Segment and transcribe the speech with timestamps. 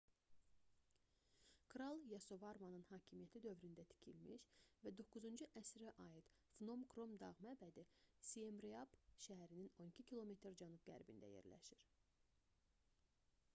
[1.73, 4.47] kral yasovarmanın hakimiyyəti dövründə tikilmiş
[4.85, 7.83] və 9-cu əsrə aid phnom krom dağ məbədi
[8.31, 8.95] siemreap
[9.27, 11.85] şəhərinin 12 km cənub-qərbində yerləşir